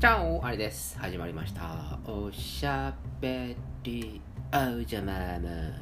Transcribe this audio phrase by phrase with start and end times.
[0.00, 0.96] チャオあれです。
[1.00, 1.98] 始まりました。
[2.06, 4.20] おしゃべり
[4.52, 5.74] おじゃまむ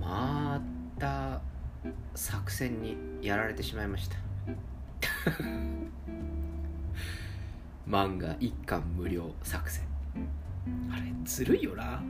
[0.00, 0.62] ま
[0.96, 1.40] た
[2.14, 4.16] 作戦にやられてしまいました。
[7.90, 9.82] 漫画一巻無料作戦。
[10.92, 12.00] あれずるいよな。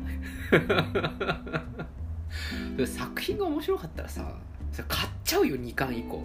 [2.86, 4.36] 作品が面白かったらさ
[4.70, 6.22] それ買っちゃうよ2巻以降。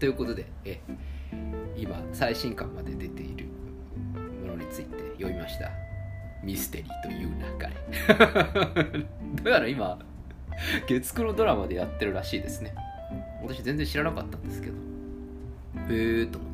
[0.00, 0.80] ということでえ
[1.76, 3.46] 今最新刊まで出ている
[4.42, 5.70] ものについて読みました。
[6.42, 9.06] ミステリーという流れ。
[9.42, 9.98] どうやら今
[10.86, 12.74] 月9のドラマでやってるらしいですね。
[13.42, 14.74] 私全然知らなかったんですけど。
[14.74, 16.50] へえと思っ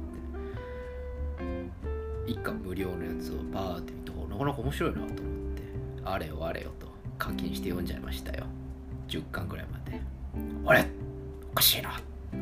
[2.27, 2.33] て。
[2.33, 5.22] 一巻無料のやつをバーって見るとなかなか面白いなと思って。
[6.05, 6.86] あれよあれよと。
[7.19, 8.45] 課金して読んじゃいましたよ。
[9.08, 10.00] 10巻ぐらいまで。
[10.66, 10.86] あれ？
[11.50, 12.00] おかしいな。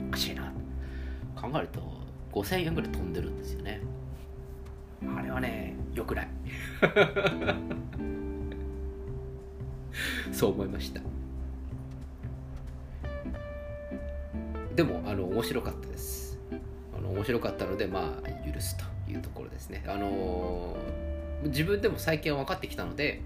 [0.09, 0.53] おかしいな。
[1.35, 1.81] 考えると
[2.37, 3.81] 5000円ぐらい飛んでるんですよね。
[5.17, 6.29] あれはねよくない。
[10.33, 11.01] そう思いました。
[14.75, 16.39] でもあの面白かったです。
[16.95, 19.83] あの面白かったのでまあ許すというところですね。
[19.87, 20.77] あの
[21.45, 23.23] 自分でも最近は分かってきたので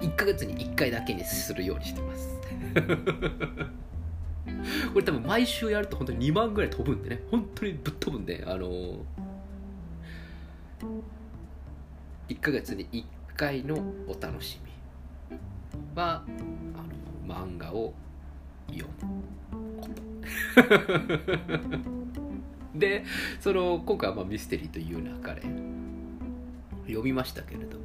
[0.00, 2.34] 1ヶ月に1回だけにするようにしてます。
[4.94, 7.20] これ多分毎週やると本当に2万ぐらい飛ぶんでね。
[7.28, 8.68] 本当にぶっ飛ぶんであの
[12.28, 13.74] 1ヶ月に1回の
[14.06, 15.36] お楽しみ
[15.96, 16.22] は
[17.26, 17.92] あの漫画を
[18.68, 19.24] 読む。
[22.78, 23.04] で
[23.40, 25.42] その今回はまあミステリーという流れ
[26.86, 27.84] 読みましたけれども。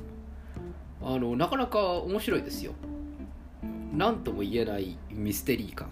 [1.01, 2.73] あのなかなか面白いですよ。
[3.95, 5.89] 何とも言えないミステリー感。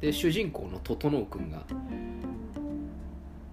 [0.00, 1.62] で主人公の整君が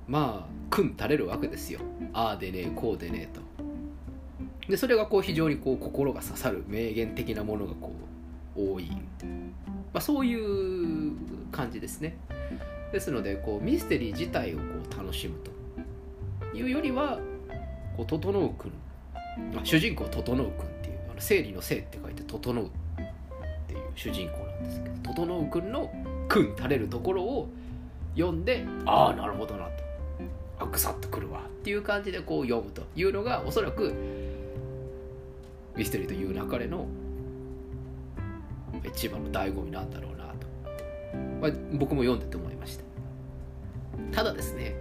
[0.07, 1.79] まあ君垂れるわけですよ。
[2.13, 3.41] ああでねえこうでねえと。
[4.69, 7.93] でそれがこう非常にこう心が刺さる名言的なものがこ
[8.55, 8.89] う多い、
[9.93, 11.13] まあ、そういう
[11.51, 12.17] 感じですね。
[12.91, 17.19] ですのでこうミステリー自体をこう楽しむというよりは
[17.95, 18.71] こう整君
[19.63, 20.49] 主人公整君っ
[20.81, 22.69] ていうあの生理の生って書いて整うっ
[23.67, 25.91] ていう主人公なんですけど整君の
[26.27, 27.49] 君垂れるところを
[28.15, 29.71] 読んでああなるほどなと。
[30.59, 31.41] あぐさっとくるわ。
[31.41, 33.93] っていう感じでこう読むというのがおそらく
[35.75, 36.87] ミステリーという流れの
[38.83, 40.47] 一番の醍醐味なんだろうなと、
[41.41, 42.83] まあ、僕も読んでて思いました。
[44.11, 44.75] ただですね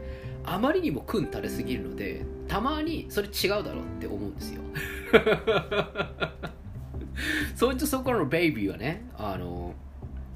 [0.44, 4.62] あまりにも君垂れすぎるのでたまにそれ違うだろうって思うんですよ。
[7.54, 9.74] そいつそこのベイビーはねあの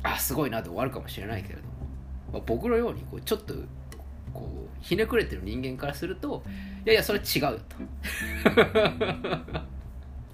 [0.03, 1.69] あすごいなって終わるかもしれないけれども、
[2.33, 3.55] まあ、僕のようにこうちょっと
[4.33, 6.43] こうひねくれてる人間からすると
[6.85, 7.77] いやいやそれ違うよと。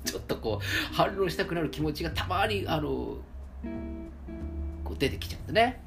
[0.04, 3.18] ちょっとこう反論したくなる気持ちがたまにあの
[4.84, 5.80] こう出てきちゃってね、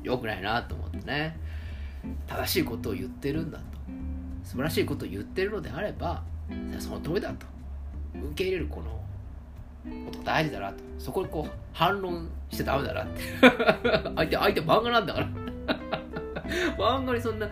[0.00, 1.36] うん、よくないなと思ってね。
[2.26, 3.64] 正しいことを言ってるんだと。
[4.44, 6.22] 素晴らしいことを言ってるのであれば
[6.78, 7.46] その通りだと。
[8.14, 9.00] 受け入れるこの
[10.24, 10.76] 大事だなと。
[10.98, 13.22] そこにこう反論してダメだなって。
[14.16, 15.28] 相手相手漫画なんだから。
[16.78, 17.48] 漫画にそんな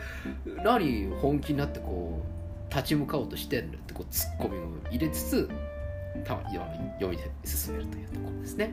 [0.65, 2.25] 何本気になってこ
[2.71, 5.49] う立ち向かおうとしてんのってこうツッコミを入れつつ
[6.25, 6.59] たまに
[6.99, 8.73] 読みで進めるというところですね。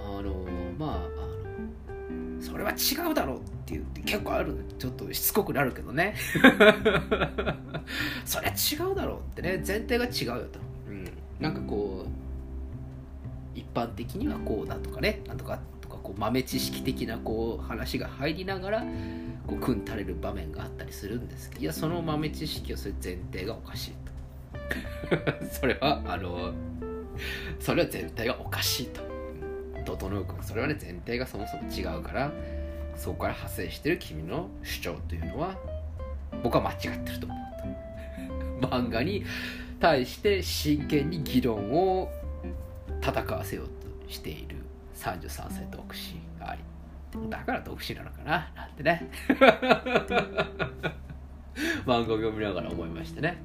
[0.00, 0.34] あの
[0.78, 0.98] まああ
[2.12, 2.76] のそれは違
[3.10, 6.14] うだろうって言って結構あるちょっとしつこくなるけどね。
[8.24, 9.62] そりゃ違うだろうってね。
[9.66, 10.60] 前提が違うよと、
[11.40, 18.84] なんかこう一般的にはこうだとかねなんとかとかこう豆知識的なこう話が入りながら
[19.46, 21.50] こう組ん垂れる場面があったりするんです。
[21.50, 24.08] けどいやその豆知識をする前提がおかしいと。
[25.50, 26.52] それはあの
[27.58, 29.08] それは前提がおかしいと。
[29.96, 32.32] 整君それはね前提がそもそも違うから
[32.94, 35.56] そこから派生してる君の主張というのは
[36.42, 38.68] 僕は間違ってると思うと。
[38.76, 39.24] 漫画に
[39.78, 42.10] 対して真剣に議論を
[43.00, 43.72] 戦わせようと
[44.12, 44.56] している
[44.96, 46.62] 33歳独身があり
[47.30, 49.10] だから独身なのかななんてね。
[51.84, 53.38] 漫画を読みながら思いましてね。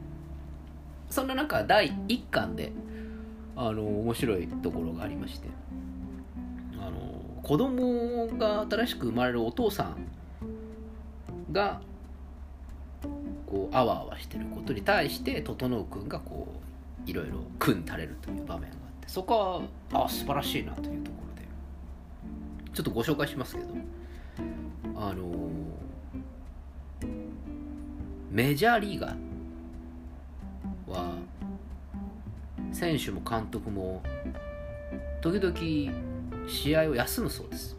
[1.10, 2.72] そんな中第1巻で
[3.56, 5.48] あの面白いところがありまして。
[6.80, 10.08] あの子供が新しく生まれるお父さん
[11.54, 11.82] が
[13.54, 16.48] こうあわあわしてることに対して整君がこ
[17.06, 21.48] ういろいろ組ん垂れるという場面があってそこはあ素晴らしいなというところで。
[22.74, 23.68] ちょっとご紹介しますけど
[24.96, 25.24] あの
[28.32, 31.14] メジャーリーガーは
[32.72, 34.02] 選手も監督も
[35.22, 37.78] 時々試合を休むそうです。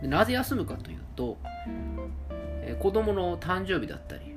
[0.00, 1.36] でなぜ休むかというと、
[2.80, 4.34] 子供の誕生日だったり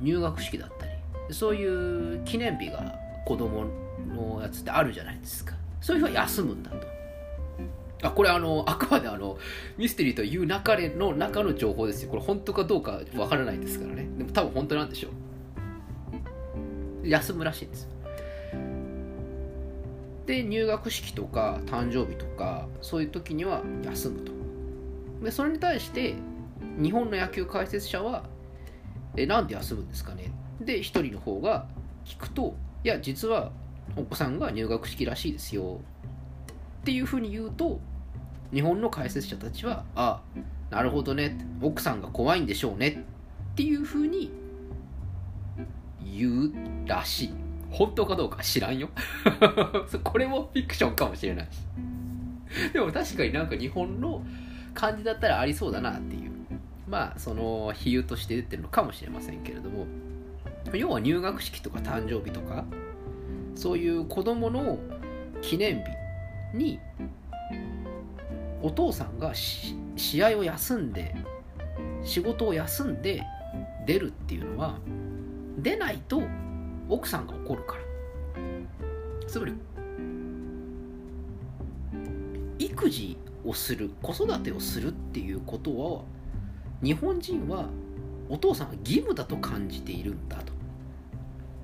[0.00, 0.92] 入学式だったり
[1.30, 2.94] そういう記念日が
[3.26, 3.66] 子供
[4.14, 5.54] のやつってあるじゃないですか。
[5.80, 6.86] そういう日は休むんだと。
[8.02, 9.36] あこれあのあくまであの
[9.76, 12.10] ミステリーという中での中の情報ですよ。
[12.10, 14.08] これ本当かどうかわからないですからね。
[14.16, 15.12] でも多分本当なんでしょう。
[17.08, 17.88] 休むらしいんです
[20.26, 24.32] で入学式とか誕生日とかそういう時には休むと。
[25.24, 26.14] でそれに対して
[26.80, 28.24] 日本の野球解説者は
[29.16, 30.30] えなんで休むんですかね？
[30.60, 31.66] で一人の方が
[32.04, 32.54] 聞くと
[32.84, 33.50] いや実は
[33.96, 35.80] お子さんが入学式らしいですよ。
[36.82, 37.80] っていうふうに言うと
[38.52, 40.20] 日本の解説者たちはあ
[40.70, 41.36] なるほどね。
[41.60, 43.04] 奥さんが怖いんでしょうね。
[43.52, 44.30] っていうふうに
[46.04, 46.52] 言う
[46.86, 47.34] らしい。
[47.70, 48.88] 本当かどうか知らんよ。
[50.04, 51.58] これもフィクションかもしれないし。
[52.72, 54.22] でも確かになんか日本の
[54.74, 56.27] 感じだったらありそうだなっていう。
[56.88, 59.86] まあその比喩として出てるのかもしれませんけれども
[60.72, 62.64] 要は入学式とか誕生日とか
[63.54, 64.78] そういう子供の
[65.40, 65.84] 記念
[66.52, 66.78] 日に
[68.62, 71.14] お父さんが試合を休んで
[72.02, 73.22] 仕事を休んで
[73.86, 74.78] 出るっていうのは
[75.58, 76.22] 出ないと
[76.88, 77.88] 奥さんが怒るから。
[79.28, 79.52] つまり
[82.58, 86.02] 育児をする子育てをするっていうことは
[86.82, 87.68] 日本人は
[88.28, 90.52] お父さんが義務だと感じているんだと。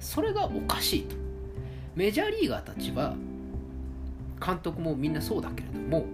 [0.01, 1.17] それがおかしいと。
[1.95, 3.15] メジャーリーガーたちは
[4.45, 6.05] 監督もみんなそうだけれども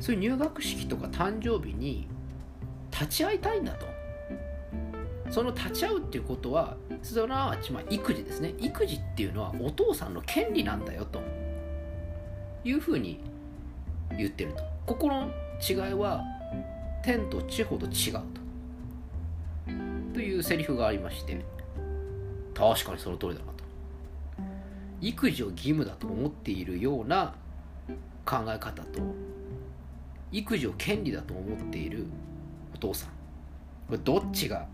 [0.00, 2.08] そういう入学式とか誕生日に
[2.90, 3.86] 立ち会いたいんだと。
[5.30, 8.54] その立ち会うっていうことはすなわちま育児ですね。
[8.58, 11.20] 育児っていうのはお父さんの権利なんだよと。
[12.64, 13.20] いうふうに
[14.16, 14.62] 言ってると。
[14.86, 16.24] ここの違いは
[17.02, 18.20] 天と地ほど違うと。
[20.14, 21.40] というセリフがありまして
[22.54, 23.64] 確かにその通りだなと。
[25.00, 27.34] 育児を義務だと思っているような
[28.24, 29.00] 考え方と
[30.32, 32.06] 育児を権利だと思っている
[32.74, 33.10] お父さん。
[33.86, 34.66] これどっちが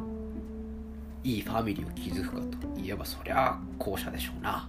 [1.22, 4.68] いいファミリーを築くかといえばそりゃ後者でしょうな。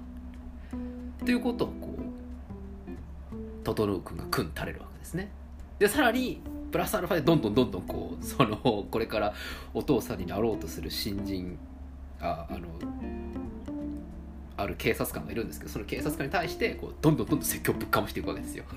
[1.23, 5.31] ということをこう整君が組ん垂れるわけですね。
[5.79, 6.41] でさらに
[6.71, 9.33] プラスアルファでどんどんどんどんこうそのこれから
[9.73, 11.57] お父さんになろうとする新人
[12.19, 12.67] ああの
[14.57, 18.63] ある警察官がいるんですけどその警察官に対してこうどんどんどんどん説教ぶっかましていくわけですよ。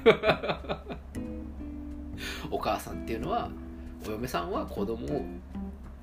[2.51, 3.49] お母さんっていうのは
[4.07, 5.25] お嫁さんは子供を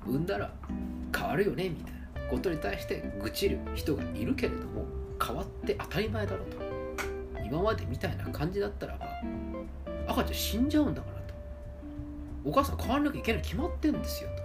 [0.06, 0.50] 産んだら
[1.14, 1.92] 変わるよねみたい
[2.24, 4.86] なことに対して愚痴る人がいるけれども
[5.22, 6.66] 変わって当たり前だろうと。
[7.44, 9.06] 今までみたいな感じだったらば
[10.08, 11.15] 赤ちゃん死んじゃうんだから。
[12.46, 14.42] お母さん変わらなきゃいけない決まってんですよと。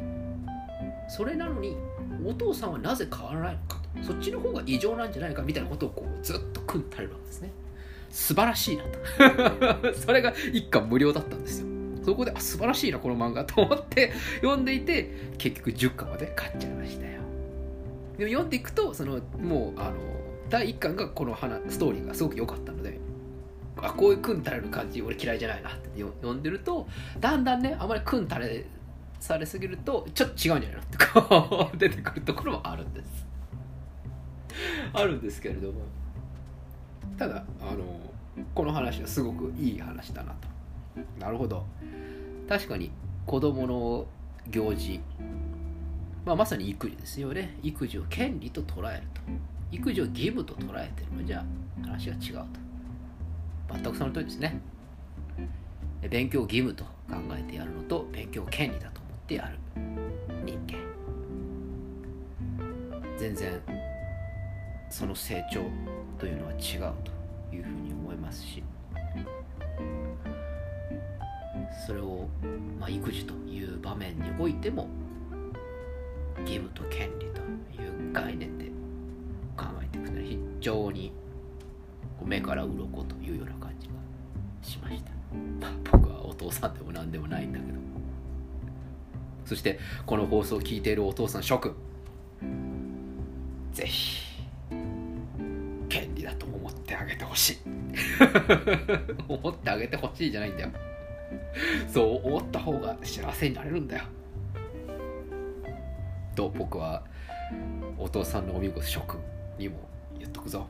[1.07, 1.77] それなのに
[2.25, 4.03] お父さんはなぜ変わらないのかと。
[4.03, 7.51] そっちの方が異常なんじゃないかみたいなことをこうずっと組んたれるわけですね。
[8.09, 8.83] 素晴らしいな
[9.83, 9.94] と。
[9.94, 11.68] それが一巻無料だったんですよ。
[12.04, 14.11] そこであ素晴らしいなこの漫画と思って
[14.42, 17.21] 読んでいて結局10巻まで買っちゃいましたよ。
[18.18, 19.94] でも読んでいくとそのもうあの
[20.49, 22.81] 第1巻がこの花ストーリーがすごく良かったの
[23.81, 26.88] あこういう組んたれる感じ俺嫌いじゃないなって読んでると
[27.19, 28.66] だんだんねあまり組んたれ
[29.19, 33.28] されすぎるとちょっと違うんじゃないのってこう 出てくるところもあるんです。
[34.94, 35.81] あるんですけれども。
[37.18, 38.00] ただあの
[38.56, 40.47] この話はすごくいい話だなと。
[41.19, 41.66] なるほど。
[42.50, 42.92] 確かに
[43.26, 44.06] 子供の
[44.50, 45.00] 行事、
[46.26, 47.57] まあ、まさに育児ですよね。
[47.61, 49.21] 育児を権利と捉えると。
[49.71, 51.18] 育児を義務と捉えてる。
[51.18, 51.45] のじゃ
[51.83, 52.70] 話が違うと。
[53.73, 54.59] 全くその通りですね。
[56.09, 59.57] 勉強義務と考えてやるのと勉強権利だと思ってやる
[60.44, 60.92] 人間。
[63.18, 63.61] 全然
[64.90, 65.61] その成長
[66.18, 66.92] というのは違う
[67.49, 68.63] というふうに思いますし
[71.85, 72.28] それを、
[72.80, 74.87] まあ、育児という場面においても
[76.40, 77.42] 義務と権利と
[77.80, 78.66] いう概念で
[79.56, 81.13] 考えていくというのは非常に
[82.25, 83.94] 目から鱗というような感じが
[84.61, 85.11] しました、
[85.92, 87.80] 僕はお父さんでも何でもないんだけど。
[89.45, 91.75] そしてこの放送を聞いているお父さん諸君
[93.73, 94.42] ぜひ
[95.90, 97.57] 権利だと思ってあげてほしい。
[99.28, 100.69] 思ってあげてほしいじゃないんだよ。
[101.87, 104.04] そう思った方が幸せになれるんだよ。
[106.35, 107.04] と僕は
[107.97, 109.19] お父さんのお見事諸君
[109.57, 109.75] にも
[110.18, 110.66] 言っとくぞ。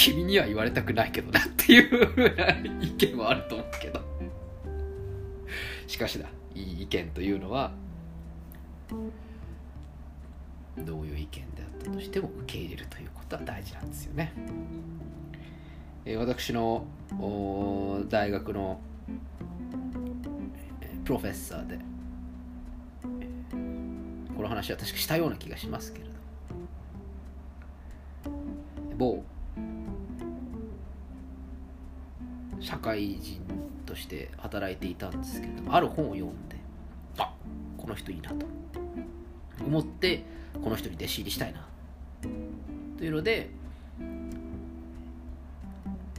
[0.00, 4.00] 君には言われたくないけどなっていう意見はあると思うけど
[5.88, 7.72] しかしだいい意見というのは
[10.78, 14.32] どういう意見であったとしても受け入れるということは大事なんですよね。
[16.04, 16.86] え私の
[18.08, 18.80] 大学の
[21.04, 21.78] プロフェッサーで
[24.36, 26.10] この話は確かしたような気がしますけれど
[28.96, 29.24] 某
[32.60, 33.40] 社会人
[33.86, 36.56] として働いていたんですけれどもある本を読んで
[37.18, 37.32] あ
[37.76, 38.46] この人いいなと。
[39.66, 40.24] 思って
[40.62, 41.66] この人に弟子入りしたいな。
[42.96, 43.50] というので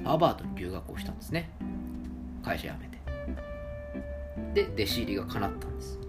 [0.03, 1.49] ハーバードに留学をしたんですね。
[2.43, 2.99] 会社辞めて。
[4.65, 5.99] で弟子入りが叶ったんです。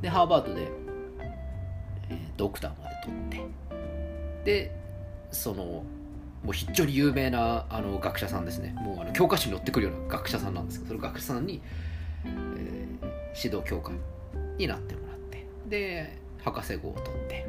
[0.00, 0.68] でハーバードで、
[2.10, 3.46] えー、ドクターまで取っ
[4.44, 4.44] て。
[4.44, 4.76] で
[5.30, 5.84] その
[6.44, 8.74] もう非常に有名なあの学者さんですね。
[8.78, 11.60] もうあの教科書に載ってくるような学者さんなんですけどその学者さんに、
[12.24, 13.96] えー、指導教官
[14.58, 15.46] になってもらって。
[15.68, 17.46] で博士号を取って。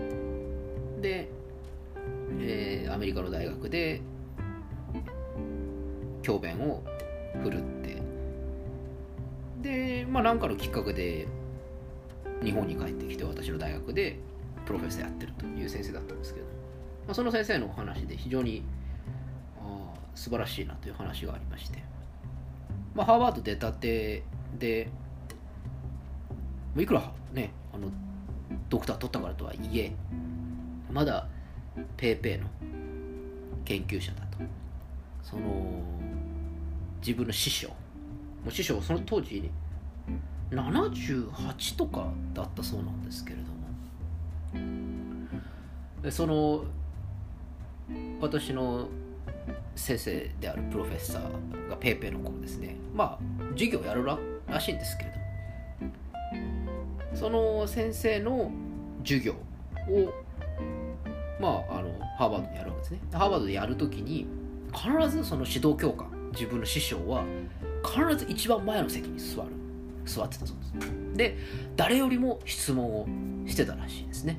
[1.02, 1.30] で、
[2.40, 4.02] えー、アメリカの大学で
[6.22, 6.84] 教鞭を
[7.42, 8.02] 振るって。
[9.62, 11.28] でまあ何かのきっかけで
[12.44, 14.20] 日本に帰ってきて私の大学で
[14.66, 16.46] プロフェッサーやってるという先生だったんですけど、
[17.08, 18.64] まあ、その先生のお話で非常に
[20.16, 21.84] 素晴らしいなという話がありまして、
[22.94, 24.24] まあ、ハーバード出たて
[24.58, 24.90] で
[26.78, 27.90] いくらねあの
[28.70, 29.92] ドクター取ったからとはいえ
[30.92, 31.28] まだ
[31.98, 32.48] ペーペーの
[33.66, 34.38] 研究者だと。
[35.24, 35.42] その
[37.00, 37.70] 自分の師匠。
[37.70, 37.76] も
[38.50, 39.50] う師匠その当時
[40.52, 43.44] 78とかだったそうなんですけれど
[46.04, 46.12] も。
[46.12, 46.66] その
[48.20, 48.88] 私の
[49.76, 52.76] 先生であるプロフェッサーがペーペーの頃ですね。
[52.94, 53.20] まあ
[53.54, 55.12] 授業やるららしいんですけれ
[57.12, 58.52] どその先生の
[59.04, 60.14] 授業を
[61.40, 63.00] まああのハーバードでやるわけですね。
[63.12, 64.28] ハーバードでやるときに
[64.74, 67.24] 必ずその指導教官自分の師匠は
[67.86, 69.50] 必ず一番前の席に座る。
[70.06, 70.94] 座ってたそうです。
[71.16, 71.38] で
[71.76, 73.08] 誰よりも質問を
[73.48, 74.38] してたらしいですね。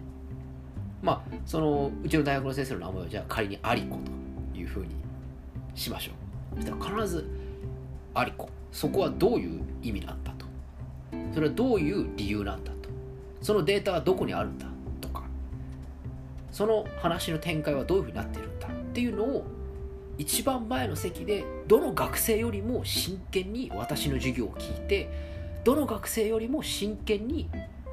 [1.03, 5.04] まあそのうちの大学の先生の名前はじゃあ仮にアリコというふうに
[5.75, 6.13] しましょ
[6.53, 6.57] う。
[6.57, 7.29] そしたら必ず
[8.15, 10.47] アリコそこはどういう意味なんだと。
[11.33, 12.89] それはどういう理由なんだと。
[13.41, 14.67] そのデータはどこにあるんだ
[15.01, 15.23] とか。
[16.51, 19.45] その話の展開はどういうふうになっているんだっていうのを
[20.19, 25.11] 一番前の席でどの学生よりも真剣に私の授業を聞いて
[25.65, 27.49] どの学生よりも真剣に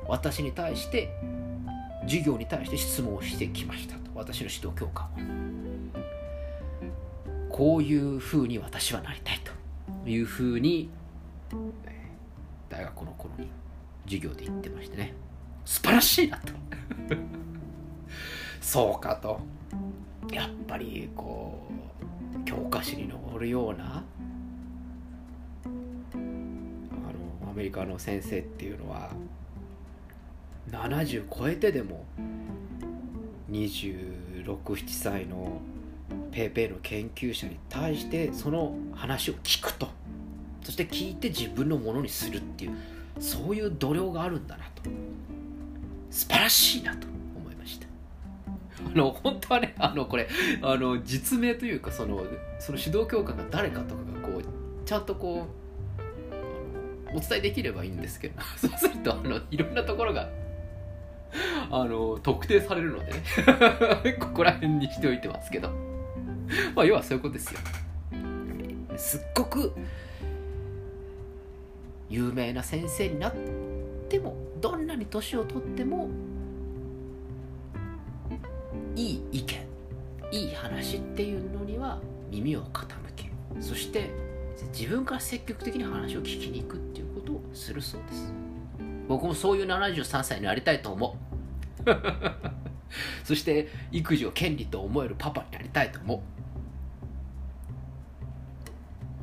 [0.08, 1.10] 私に対して
[2.04, 4.02] 授業に対して質問をしてきましたと。
[4.14, 5.71] 私の指導教官は。
[7.51, 9.51] こういうふうに私はなりたいと
[10.10, 10.89] いうふうに
[12.70, 13.50] 大学の頃に
[14.05, 15.13] 授業で言ってましてね。
[15.65, 16.53] 素晴らしいなと。
[18.62, 19.39] そうかと。
[20.31, 21.67] やっぱりこ
[22.39, 24.03] う教科書に載るような
[26.13, 29.12] あのアメリカの先生っていうのは
[30.70, 32.05] 70超えてでも
[33.50, 35.60] 2627歳の
[36.32, 39.90] ペーペーの研究者に対してその話を聞くと。
[40.64, 42.78] そして聞いて自分のものにするっていう
[43.20, 44.90] そういう度量があるんだなと。
[46.10, 47.88] 素晴らしいなと思いました。
[48.86, 50.28] あの本当はねあのこれ
[50.62, 52.24] あの実名というかその
[52.60, 54.44] その指導教官が誰かとかがこう
[54.88, 55.48] ちゃんとこ
[57.14, 60.30] うお伝えできればいいんですけど そうするとあのいろんなところが
[61.72, 64.14] あの特定されるのでね。
[64.20, 65.90] ここら辺にしておいてますけど。
[66.75, 67.60] まあ要はそういうことですよ。
[68.98, 69.74] すっごく
[72.10, 73.36] 有名な先生になっ
[74.10, 76.10] てもどんなに年を取っても
[78.96, 79.72] いい意見
[80.31, 84.10] いい話っていうのには耳を傾けそして
[84.74, 88.34] 自分から積極的に話を聞きに行くっていうことをするそうです。
[89.08, 91.17] 僕もそういう73歳になりたいと思
[91.86, 91.91] う。
[93.25, 96.40] そして育児を権利と思えるパパになりたいと思う。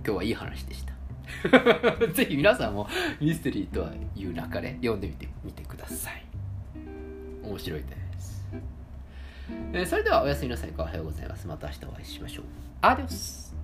[0.09, 2.88] 今日はいい話でした ぜひ皆さんも
[3.21, 6.25] ミステリーとはいう中で読んでみてみてください
[7.43, 7.87] 面白いで
[8.19, 8.49] す
[9.75, 10.73] えー、それではおやすみなさい。
[10.77, 11.47] おはようございます。
[11.47, 12.45] また明日お会いしましょう。
[12.83, 13.55] アディオス